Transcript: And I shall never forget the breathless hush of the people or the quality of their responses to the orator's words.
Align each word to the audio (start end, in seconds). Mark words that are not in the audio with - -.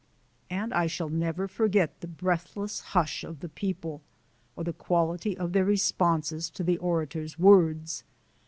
And 0.49 0.73
I 0.73 0.87
shall 0.87 1.09
never 1.09 1.47
forget 1.47 2.01
the 2.01 2.07
breathless 2.07 2.79
hush 2.79 3.23
of 3.23 3.39
the 3.39 3.49
people 3.49 4.01
or 4.55 4.63
the 4.63 4.73
quality 4.73 5.37
of 5.37 5.53
their 5.53 5.63
responses 5.63 6.49
to 6.57 6.63
the 6.63 6.79
orator's 6.79 7.37
words. 7.37 8.03